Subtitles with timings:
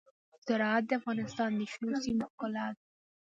[0.47, 2.81] زراعت د افغانستان د شنو سیمو ښکلا ده.